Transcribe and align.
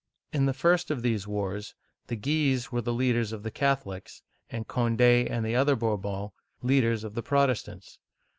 In 0.33 0.47
the 0.47 0.53
first 0.53 0.89
of 0.89 1.03
these 1.03 1.27
wars 1.27 1.75
the 2.07 2.15
Guises 2.15 2.71
were 2.71 2.81
the 2.81 2.91
leaders 2.91 3.31
of 3.31 3.43
the 3.43 3.51
Catholics, 3.51 4.23
and 4.49 4.67
Condd 4.67 4.99
and 5.29 5.45
the 5.45 5.55
other 5.55 5.75
Bourbons, 5.75 6.31
leaders, 6.63 7.03
of 7.03 7.13
the 7.13 7.21
Protestants. 7.21 7.99